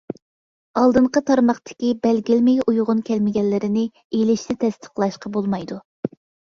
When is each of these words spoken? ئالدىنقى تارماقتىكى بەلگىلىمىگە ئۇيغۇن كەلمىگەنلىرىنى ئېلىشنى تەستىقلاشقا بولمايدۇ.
ئالدىنقى 0.79 1.21
تارماقتىكى 1.27 1.91
بەلگىلىمىگە 2.07 2.67
ئۇيغۇن 2.73 3.05
كەلمىگەنلىرىنى 3.11 3.87
ئېلىشنى 4.01 4.61
تەستىقلاشقا 4.67 5.37
بولمايدۇ. 5.39 5.85